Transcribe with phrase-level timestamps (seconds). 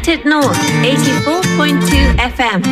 [0.00, 2.62] United North 84.2 FM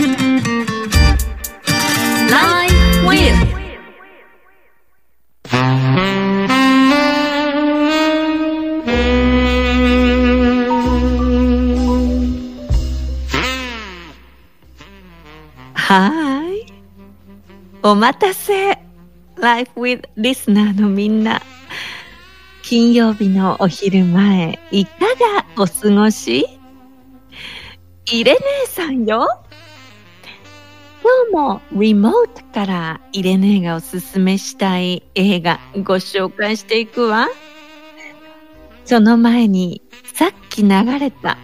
[2.31, 2.73] Live
[3.04, 3.37] with
[15.74, 16.72] はい。
[17.82, 18.79] お待たせ。
[19.36, 21.42] Life with Listener のみんな。
[22.62, 24.92] 金曜日のお昼前、いか
[25.56, 26.57] がお過ごし
[28.11, 29.28] イレネーさんよ。
[31.30, 37.28] 今日もリモートからイレネーがおすすめしたい映画ご紹介していくわ。
[38.86, 39.83] その前に
[40.14, 41.36] さっき流れた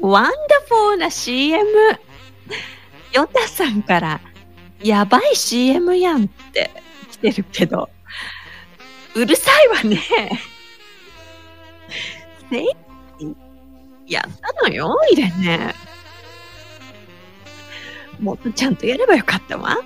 [0.00, 1.66] wonderful な CM。
[3.12, 4.20] ヨタさんから
[4.80, 6.70] やばい CM やんって
[7.10, 7.90] 来てるけど、
[9.16, 9.98] うるさいわね。
[12.48, 12.66] せい
[14.06, 15.91] やったのよ、イレネ。
[18.22, 19.78] もっとちゃんとやればよかったわ。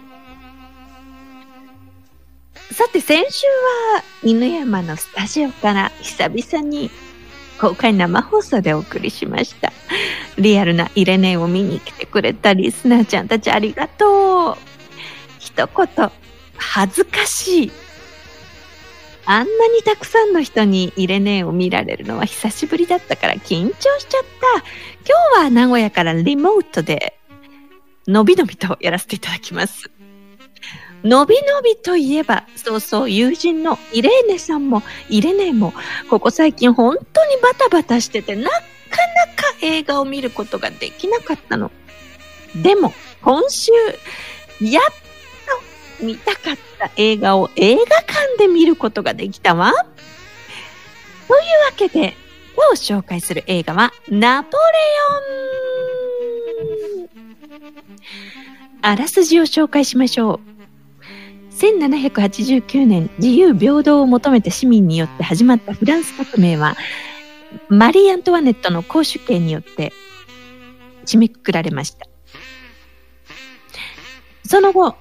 [2.71, 3.47] さて、先週
[3.95, 6.91] は犬山のスタジオから久々に
[7.59, 9.73] 公開生放送でお送りしました。
[10.37, 14.57] リアルなイレネを見に来てくれたリスナーちゃんたちありがとう。
[15.39, 16.11] 一言、
[16.59, 17.73] 恥ずかしい。
[19.25, 24.65] あんなにたくさんの人にイレネを見られるのは久しぶりだったから緊張しちゃった。
[25.09, 27.19] 今日は名古屋からリモートで、
[28.09, 29.91] のびのびとやらせていただきます。
[31.03, 35.73] のびのびといえば、そうそう、友人のイレーネさんも、イレネも、
[36.09, 38.63] ここ最近本当にバタバタしてて、なかなか
[39.63, 41.71] 映画を見ることができなかったの。
[42.55, 43.71] でも、今週、
[44.61, 44.85] やっ
[45.99, 49.73] と見たかった映画を映画館で見ることができたわ。
[49.73, 52.17] というわけで、
[52.57, 54.59] 今日紹介する映画は、ナポレ
[55.91, 55.96] オン
[58.83, 60.57] あらすじを紹介しましょう。
[61.57, 66.77] 1789年自由平等を求めた市民によって始まったフランス革命は
[67.71, 69.93] マリー・アントワネットの公主権によって
[71.07, 72.07] 締めくくられました
[74.45, 74.97] その後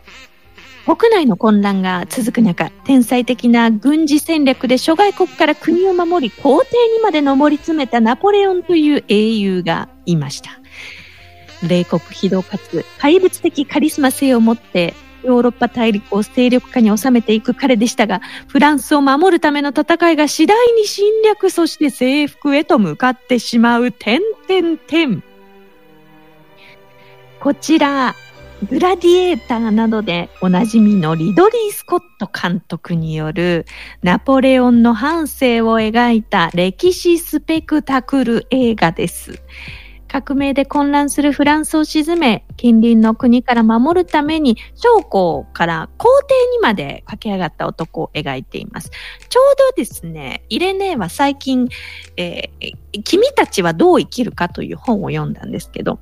[0.85, 10.51] 国内の混乱が続く中天才的な軍事戦略で諸外国から国を守り皇帝にまで上り詰めたナポレオンという英雄がいました
[11.67, 14.93] 冷酷非道かつ怪物的カリスマ性を持って
[15.25, 25.23] ヨーロッパ大陸を勢力下に収めていく彼でしたが、フランスを守るための戦いが次第に侵略、そして征服へと向かってしまう、点々点。
[27.39, 28.15] こちら、
[28.69, 33.65] グラディエーターなどでおなじみのリドリー・スコット監督による
[34.01, 39.41] ナポレオンの半生を描いた歴史スペクタクル映画です。
[40.15, 48.91] 革命で混乱するフランスを鎮め、近隣の国から守るために、将校から皇帝にまで駆け上がった男を描いています。
[49.27, 51.67] ちょうどですね、イレネーは最近、
[52.15, 55.99] えー、君たちはどう生きるかという本を読んだんですけど、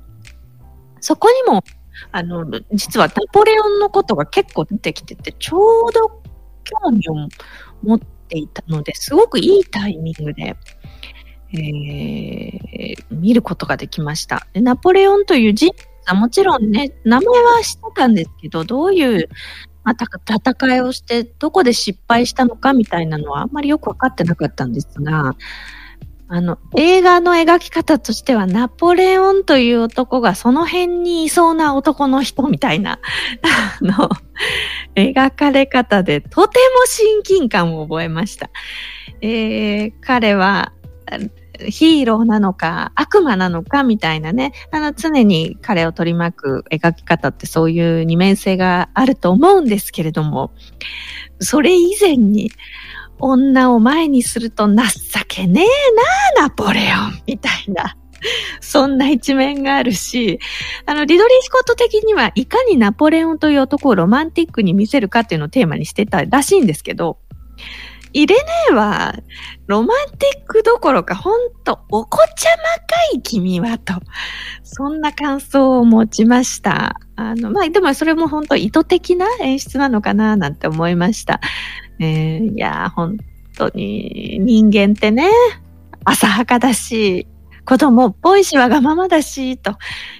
[1.00, 1.64] そこにも、
[2.12, 5.58] あの、実はナポレオンのことが結構出てきてて、ちょ
[5.88, 6.22] うど
[6.62, 7.14] 興味を
[7.82, 10.54] 持っていたので、すごくいいタイミングで、
[11.54, 14.46] えー、見ることができました。
[14.52, 19.28] でナポレオンという人物はもちろんね、名前は知ってたんですけど、どういう、
[19.84, 25.36] まあ、戦いをして、どこで失敗したのかみたいなのはあんまりよくわかってなかったんですが、
[26.26, 32.98] あの、映画の描き方としては、ナポレオンという男がその辺にいそうな男の人みたいな、
[33.44, 34.08] あの、
[34.94, 38.50] 描かれ方でとても親近感を覚えました。
[39.20, 40.72] えー、彼は、
[41.68, 50.52] ヒーローなのか悪魔なのかみたいなね、あの常に彼を取り巻く描き方ってそういう二面性があると思うんですけれども、
[51.40, 52.50] それ以前に
[53.18, 54.82] 女を前にすると情
[55.28, 57.96] けねえな、ナポレオンみたいな。
[58.60, 60.38] そんな一面があるし、
[60.86, 67.18] あの、リドリー・スコット的にはいかにナポレオンという男をロマンティックに見せるかっていうのをテーマにしてたらしいんですけど、
[68.14, 69.12] イレネーは、
[69.66, 73.94] ロマンティックどころか、ほんと、お子ちゃまかい君は、と。
[74.62, 77.00] そんな感想を持ちました。
[77.16, 81.40] あの、まあ、でもそれも本当意図的な演出なのかな、なんて思いました。
[81.98, 83.18] えー、いや、本
[83.58, 85.28] 当に、人間ってね、
[86.04, 87.26] 浅はかだし、
[87.64, 89.76] 子供っぽいしわがままだし、と。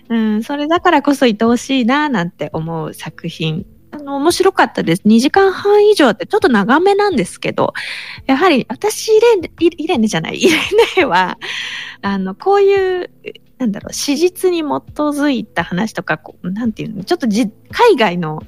[0.08, 3.66] うん、それだからこそ愛おしいな、なんて思う作品
[4.04, 5.02] の、面白かったです。
[5.04, 7.72] 2時間半以上ってちょっと長めなんですけど、
[8.26, 10.58] やはり私、イレン、イレンネじゃない、イレ
[10.96, 11.38] ネは、
[12.02, 13.10] あの、こういう
[13.58, 18.42] なんだろう、史実に基づいた話とか、こうなんていうの、ちょっとじ海外の、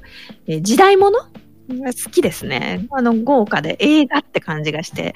[0.47, 1.17] え時代物
[1.67, 2.87] 好きですね。
[2.91, 5.13] あの、豪華で映画って感じがして、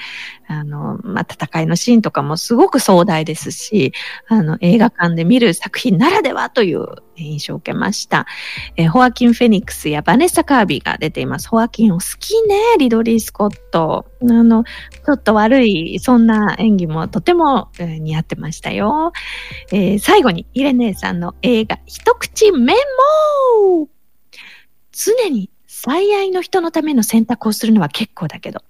[0.48, 3.94] あの、まあ、戦いのシーンとかもすごく壮大ですし、
[4.28, 8.26] あの、映画館で見る作品ならではという印象を受けました。
[8.76, 11.48] えーホアキン・フェニックスやバネッサ・カービーが出ています。
[11.48, 14.06] ホアキンを好きね、リドリー・スコット。
[14.22, 19.14] あの、ちょっと悪い、そんな演技もとても、えー似合ってましたよ。
[19.72, 22.74] えー最後に、イレネーさんの映画、一口メ
[23.70, 23.88] モ
[24.92, 25.50] 常に
[25.84, 28.62] 最愛の人のための選択をするのは結構だけど、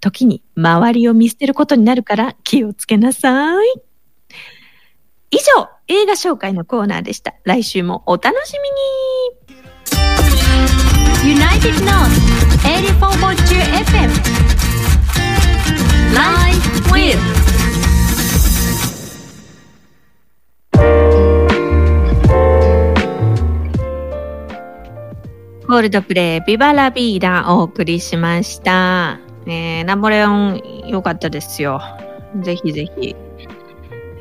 [0.00, 3.66] 時に周りを見捨てることになるから気をつけなさい。
[5.30, 7.34] 以上、映画紹介のコーナーでした。
[7.44, 8.68] 来週もお楽しみ
[11.30, 12.10] に United North
[12.64, 14.10] 84.2 FM
[16.14, 17.45] Live with
[25.66, 29.18] コールドプレイ、ビバラビーダお送りしました。
[29.46, 31.80] えー、ナポレオン良かったですよ。
[32.40, 33.16] ぜひぜひ。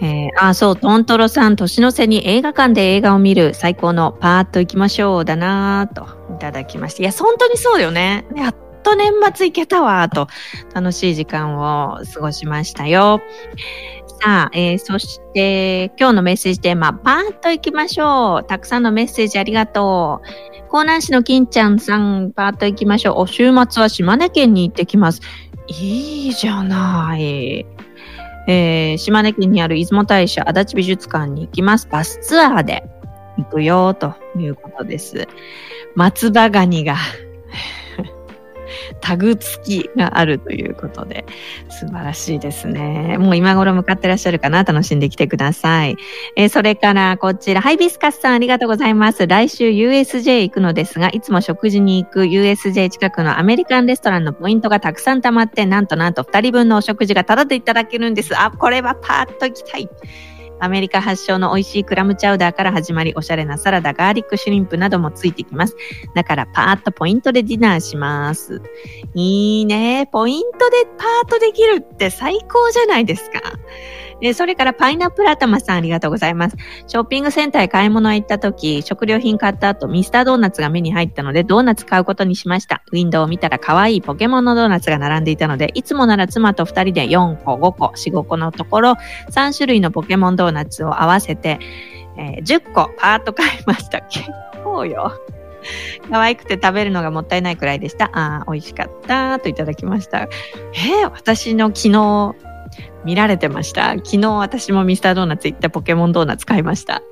[0.02, 7.04] えー、あ、そう、トントロさん、年の瀬に映画館で映画を見る最高のパーッと行きましょうだなぁといただきまして。
[7.04, 8.26] いや、本当にそうだよね。
[8.36, 10.28] やっと年末行けたわと
[10.74, 13.22] 楽しい時間を過ごしましたよ。
[14.22, 18.48] さあ、えー、そして今日のメッセージテーマ、パーッと行きましょう。
[18.48, 20.28] たくさんのメッセージありがとう。
[20.78, 23.16] 江南市の金ちゃんさん、パーッと行きましょう。
[23.20, 25.22] お週末は島根県に行ってきます。
[25.68, 27.66] いいじゃない。
[28.48, 31.88] えー、島根県にある出雲大社足立美術館に行きます。
[31.92, 32.84] バスツアーで
[33.38, 35.28] 行くよということです。
[35.96, 36.96] 松葉ガニが
[39.02, 41.26] タグ付きがあるということで
[41.70, 43.18] 素晴らしいですね。
[43.18, 45.98] もう今頃向かってらっしゃるかな楽しんできてください。
[46.36, 49.28] えーそれからこちら、ハイビスカスさんありがとうございます。
[49.28, 58.40] 来週 USJ 行くのですが、いつも食事に行く USJ 近くのアメリカンレストランのポイントがたくさん溜まって、なんとなんと2人分のお食事がタダでいただけるんです。
[58.40, 59.90] あ、これはパーッと行きたい。
[60.60, 65.76] アメリカ発祥の美味しいクラムチャウダーから始まり、おしゃれなサラダ、ガーリックシュリンプなどもついてきます。
[66.14, 68.62] だからパーッとポイントでディナーします。
[69.14, 70.08] いいね。
[70.12, 73.42] ポイントでパートできるって最高じゃないですか。
[74.22, 76.58] でそれからパイナップル頭さんありがとうございます。
[76.88, 82.84] ショッピングセンターへ買い物へ行った時、食料品買った後、ミスタードーナツが目に入ったので、ドーナツ買うことにしました。
[82.92, 88.94] ウィンドウを見たら可愛いポケモンのドーナツが並んでいたので、いつもなら妻と二人で4個、5個、4、5個のところ、
[89.32, 91.60] 3種類のポケモンドーナツを合わせて、
[92.18, 94.02] えー10個パーッと買いました。
[94.02, 94.30] 結
[94.64, 95.12] 構よ。
[96.10, 98.06] 可愛くて食べるのがもったいないくらいでした。
[98.14, 99.40] ああ、美味しかった。
[99.40, 100.22] といただきました。
[100.22, 102.36] えー私の昨日、
[103.04, 103.92] 見られてました。
[103.92, 107.02] 昨日私もミスタードーナツ行ってポケモンドーナツ買いました。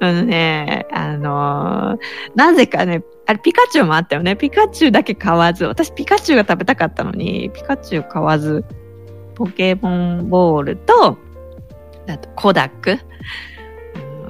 [0.00, 1.98] あのね、あのー
[2.34, 4.36] なぜかね、あれピカチュウもあったよね。
[4.36, 8.64] ピカチュウだけ買わず、私ピカチュウが食べたかったのに、ピカチュウ買わず、
[9.34, 11.16] ポケモンボールと、
[12.08, 12.98] あとコダック。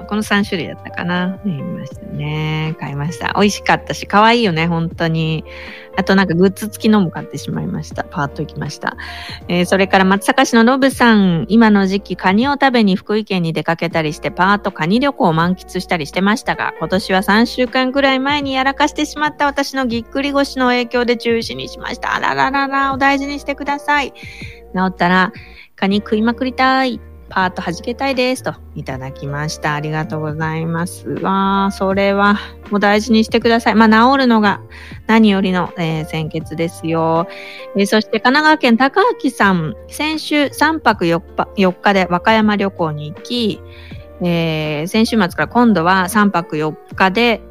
[0.05, 1.39] うんこの3種類だったかな。
[1.43, 2.75] 見ましたね。
[2.79, 3.33] 買いました。
[3.35, 5.43] 美味しかったし、可愛いよね、本当に。
[5.97, 8.03] あとなんかグッズ付きのも買ってしまいました。
[8.03, 8.97] パーッと行きました。
[9.47, 22.15] えーそれから松阪市のノブさん、今の時期カニを食べに福井県に出かけたりして、パーッとカニ旅行を満喫したりしてましたが、今年は3週間くらい前にやらかしてしまった私のぎっくり腰の影響で中止にしました。
[22.15, 24.11] あらららら、お大事にしてください。
[24.11, 25.33] 治ったら、
[25.75, 26.99] カニ食いまくりたい。
[27.29, 28.43] パーッと弾けたいです。
[28.43, 29.73] と、いただきました。
[29.73, 31.09] ありがとうございます。
[31.09, 32.39] わあ、それは、
[32.69, 33.75] もう大事にしてください。
[33.75, 34.61] まあ、治るのが
[35.07, 37.27] 何よりの、えー先決ですよ。
[37.75, 43.61] えーそして、神奈川県高明さん、先週3泊4日 ,4 日で和歌山旅行に行き、
[44.21, 47.41] えー先週末から今度は3泊4日で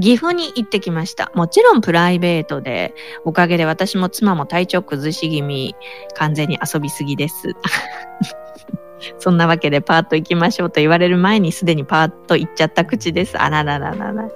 [0.00, 1.30] 岐阜に行ってきました。
[1.34, 2.94] もちろんプライベートで、
[3.24, 5.74] おかげで私も妻も体調崩し気味、
[6.14, 7.48] 完全に遊びすぎです。
[9.18, 13.36] そんなわけでパーッと行きましょうと言われる前にすでにパーッと行っちゃった口です。
[13.36, 14.28] あららららら。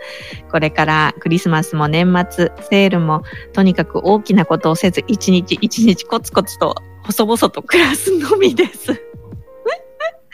[0.50, 9.05] これからクリスマスも年末、セールもとにかく大きなことをせず一日一日コツコツと細々と暮らすのみです。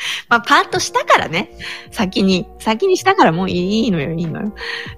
[0.29, 1.51] まあ、パーッとしたからね。
[1.91, 2.47] 先に。
[2.59, 4.53] 先にしたからもういいのよ、いいのよ。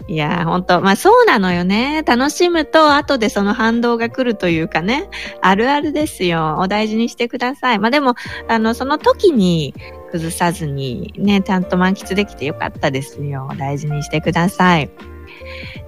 [0.09, 0.81] いやー、ほんと。
[0.81, 2.03] まあ、そうなのよね。
[2.07, 5.09] 楽しむと、後でその反動が来るというかね。
[5.41, 6.57] あるあるですよ。
[6.59, 7.79] お大事にしてください。
[7.79, 8.15] まあ、でも、
[8.49, 9.75] あの、その時に
[10.11, 13.49] 崩さずにね、ちゃんと満喫できてよかったですよ。
[13.59, 14.91] 大事にしてください。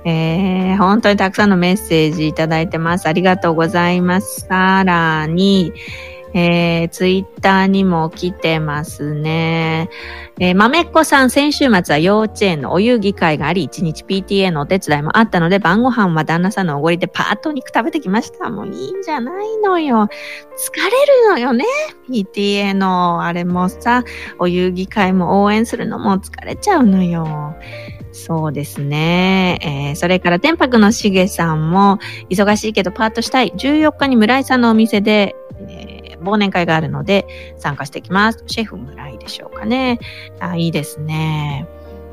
[0.04, 3.08] えー、本当にたくさんのメッセージいただいてます。
[3.08, 4.42] ありがとうございます。
[4.42, 5.73] さらに、
[6.35, 9.88] えー、ツイッターにも来てますね。
[10.38, 18.50] えー、まめっこさん、先週末は幼稚園のお遊戯会があり、一日 PTA のお手伝いもあったので、晩ご飯は旦那さんのおごりでパーッと肉食べてきました。
[18.50, 20.09] もういいんじゃないのよ。
[20.59, 20.90] 疲れ
[21.25, 21.64] るのよね。
[22.11, 24.04] PTA のあれもさ、
[24.38, 27.54] お遊戯会も応援するのも疲れちゃうのよ。
[28.16, 29.59] そうですね。
[29.62, 31.99] えー、それから天白のしげさんも、
[32.30, 33.52] 忙しいけどパートしたい。
[33.56, 35.37] 14日に村井さんのお店で、
[36.26, 37.26] 忘年会があるので
[37.59, 38.45] 参加してきます。
[38.47, 39.99] シェフ村井でしょうかね。
[40.40, 41.66] あ、いいですね。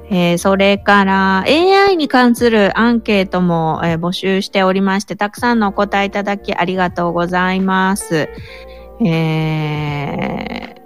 [0.10, 8.29] えー、それから AI に関するアンケートも、えー、募集しておりまして、たくさんのお答えいただきありがとうございます。
[9.03, 10.82] えー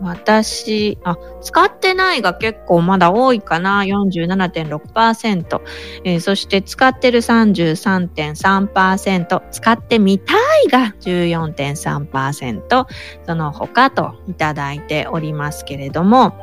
[0.00, 3.82] 私、あ、使ってないが結構まだ多いかな。
[3.82, 5.60] 47.6%。
[6.04, 9.50] えー、そして使ってる33.3%。
[9.50, 10.34] 使ってみた
[10.66, 12.86] いが14.3%。
[13.26, 16.38] その他といただいておりますけれども、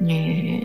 [0.00, 0.64] え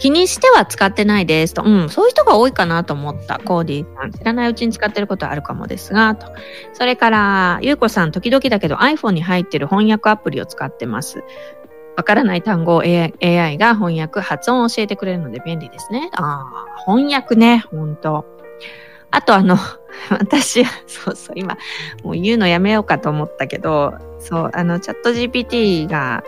[0.00, 1.62] 気にしては使ってないですと。
[1.62, 3.38] うん、そういう人が多いかなと思った。
[3.38, 4.12] コーディさん。
[4.12, 6.26] 知らないうちに使ってることはあるかもですが、と。
[6.72, 11.22] それから、ゆうこさん、時々だけど iPhone に入ってる翻訳アプリを使ってます。
[11.96, 16.08] わからない単語を AI, AI が翻訳、発音を教えてくれるので便利ですね。
[16.14, 16.46] あ
[16.78, 18.24] あ、翻訳ね、ほんと。
[19.10, 19.58] あとあの、
[20.08, 21.58] 私、そうそう、今、
[22.02, 26.22] もう言うのやめようかと思ったけど、そう、あの、チャット GPT が、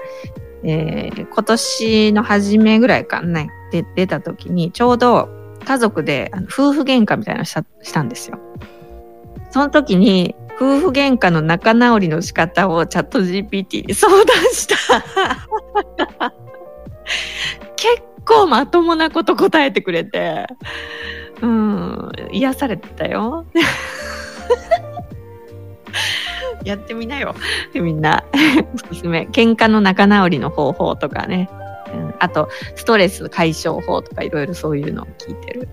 [0.64, 5.28] えー、今年の初めぐらいかね、で出た時に、ちょうど
[5.64, 8.38] 家族であの夫婦喧嘩みたいなのしたしたんですよ。
[9.50, 15.04] その時に、夫婦喧嘩の仲直りの仕方をチャット GPT に 相談した。
[17.76, 20.46] 結構まともなこと答えてくれて、
[21.40, 23.44] うん、癒されてたよ。
[26.64, 27.34] やってみなよ。
[27.74, 28.24] みんな。
[28.90, 29.28] おすすめ。
[29.32, 31.48] 喧嘩の仲直りの方法とかね。
[31.92, 35.68] うん、あと、ストレス解消法とかいろいろそういうのを聞いてる。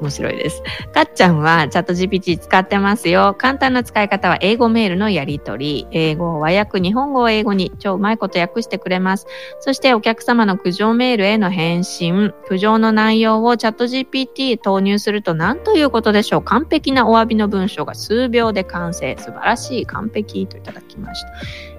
[0.00, 0.62] 面白いです。
[0.92, 3.34] かっちゃんはチャット GPT 使ってますよ。
[3.36, 9.26] 簡単な使い方は英語メールのやり取り、英語を和訳、日本語を英語に超うまいこと訳してくれます。
[9.60, 16.42] そしてお客様の苦情メールへの返信、苦情の内容をチャット GPT 投入すると何ということでしょう。
[16.42, 19.16] 完璧なお詫びの文章が数秒で完成。
[19.18, 19.86] 素晴らしい。
[19.86, 21.28] 完璧といただきました。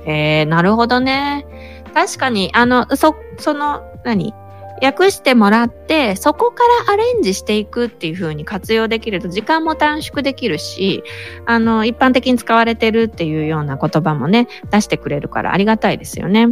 [0.06, 1.46] えー、なるほどね。
[1.94, 4.34] 確かに、あの、そ、その、何？
[4.82, 11.04] 訳してもらって、そこからアレンジしていくっていう風に活用できると時間も短縮できるし、
[11.46, 16.50] あの、一般的に使われてるっていうような言葉もね、出してくれるからありがたいですよね。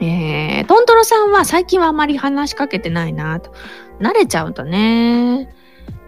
[0.00, 3.52] えー、トントロさんは最近はあまり話しかけてないなと。
[4.00, 5.54] 慣れちゃうとね。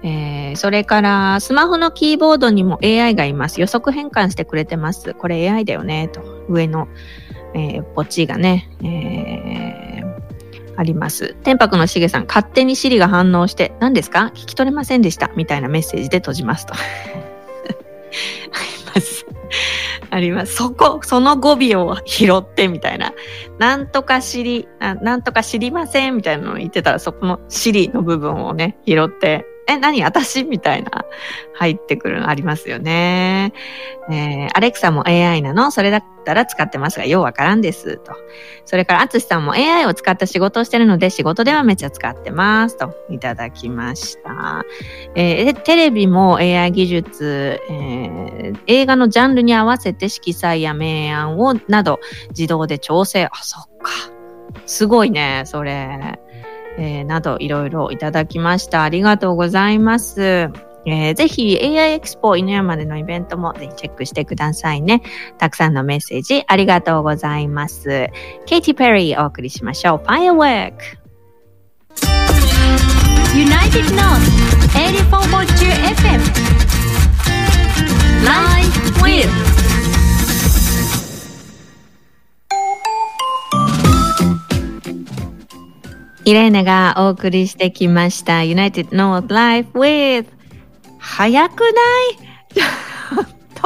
[0.02, 3.60] えー、それから、スマホのキーボードにも AI がいます。
[3.60, 5.14] 予測変換してくれてます。
[5.14, 6.22] これ AI だよね、と。
[6.48, 6.88] 上の
[7.54, 9.97] えー、ポチがね、えー、
[10.78, 11.34] あります。
[11.42, 14.30] 天白のしげさん、勝手にシリが反応して、何ですか？
[14.32, 15.28] 聞き取れませんでした。
[15.34, 16.74] みたいなメッセージで閉じますと。
[16.78, 16.82] あり
[18.94, 19.26] ます。
[20.10, 20.54] あります。
[20.54, 23.12] そこ、その語尾を拾ってみたいな。
[23.58, 30.02] なんとか知り、なんとか知りませんみたいなのを言ってたら、そこのシリの部分をね、拾ってえ、何？
[30.02, 30.44] 私？
[30.44, 31.04] みたいな
[31.54, 33.52] 入ってくるのありますよね。
[34.10, 35.70] えー、アレクサも AI なの？
[35.70, 37.98] それだったら使ってますが、ようわからんです。
[37.98, 38.12] と。
[38.64, 42.78] それから、アツシさんも AI を使った仕事をしてるので、仕事ではめっちゃ使ってます。
[42.78, 44.64] と、いただきました。
[45.14, 53.26] えー、テレビも AI 技術、えー、映画のジャンルに合わせて色彩や明暗を、など、自動で調整。
[53.26, 53.90] あ、そっか。
[54.64, 56.18] すごいね、それ。
[56.78, 58.84] えー、などいろいろいただきました。
[58.84, 60.50] ありがとうございます。
[60.86, 65.02] えー、ぜひ AI エクスポ犬山でのイベントもぜひチェックしてくださいね。
[65.36, 68.08] たくさんのメッセージありがとうございます。
[68.46, 69.98] ケイティ・ペリーお送りしましょう。
[70.06, 70.74] Firework!
[73.34, 74.24] United North
[74.72, 76.20] 84.2 FM
[78.24, 79.67] Live with
[86.28, 90.26] イレーネがお送りしてきました United North Life with
[90.98, 91.72] 早くない？
[92.54, 93.60] ちょっと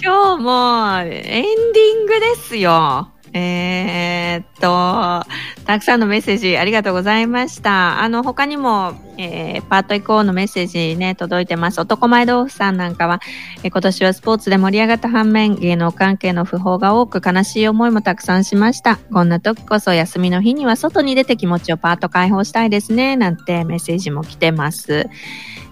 [0.00, 3.10] 今日もエンディングですよ。
[3.32, 5.28] えー、っと、
[5.66, 8.00] たくさんのメッセージありがとうございました。
[8.00, 11.80] あの、他にもえー、パート以降のメッセージね、届いてます。
[11.80, 13.20] 男前豆腐さんなんかは、
[13.62, 18.96] えー、今年はスポーツで盛り上がった反面、芸能関係の訃報が多く悲しい思いもたくさんしました。
[19.12, 25.08] こんな時こそ休みの日には外に出て気持ちをパート解放したいですね、なんてメッセージも来てます。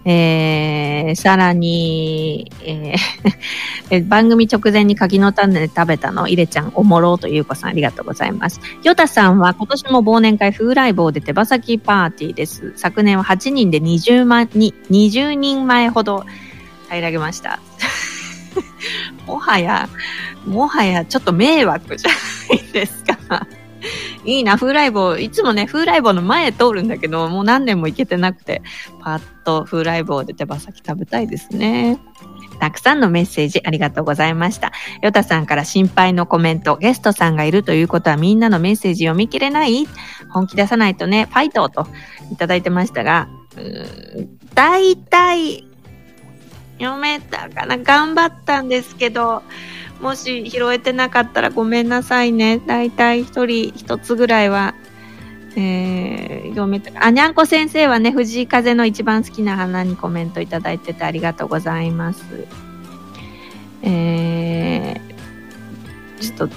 [0.05, 8.61] えー、さらに、えー、 番組直前に柿の種で食べたの、いれちゃんおもろうという子さんありがとうございます。
[8.83, 12.73] ヨタさんは今年も忘年会風来坊で手羽先パーティーです。
[12.77, 16.25] 昨年は8人で20万に、20人前ほど
[16.89, 17.61] 平らげました。
[19.27, 19.89] もはや、
[20.47, 22.11] もはやちょっと迷惑じゃ
[22.55, 23.47] ないですか。
[24.25, 25.17] いいな、風来坊。
[25.17, 28.63] いつもね、風来坊の前通るんだけど、もう何年も行けてなくて、
[29.01, 31.99] パッと風来坊で手羽先食べたいですね。
[32.63, 34.71] たくさんのメッセージありがとうございました。
[35.03, 39.89] ヨタさんから心配のコメント、ゲストさんがいるということはみんなのメッセージ読み切れない？
[40.31, 41.89] 本気出さないとね、ファイトと
[42.31, 43.29] いただいてましたが、
[44.55, 45.67] 大体、
[46.79, 49.43] 読めたかな頑張ったんですけど、
[50.01, 52.61] もし拾えてなかったらごめんなさいね。
[52.65, 54.77] だいたい一人一つぐらいは、
[55.57, 56.83] えー、読め。
[56.95, 62.47] あ、にゃんこ先生はね、藤井風の一番好きな花にコメントいただいててありがとうございます。
[63.83, 66.55] えー、ちょっと、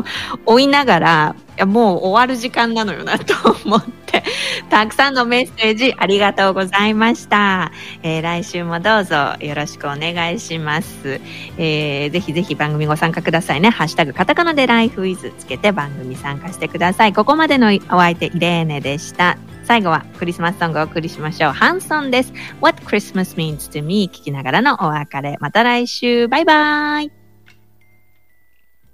[0.46, 3.34] 追いながら、いやもう終わる時間なのよなと
[3.64, 4.22] 思って、
[4.70, 7.72] たくさんのメッセージありがとうございました。
[8.02, 11.20] えー、来週もどうぞよろしくお願いします。
[11.58, 13.70] えー、ぜひぜひ番組ご参加くださいね。
[13.70, 17.12] ハッシュタグカタカナでライフイズつけて番組参加してください。
[17.12, 19.36] ここまでのお相手、イレーネでした。
[19.64, 21.52] 最後はクリスマスソングをお送りしましょう。
[21.52, 22.32] ハンソンです。
[22.60, 25.36] What Christmas Means to Me 聞きながらのお別れ。
[25.40, 26.28] また来週。
[26.28, 27.21] バイバイ。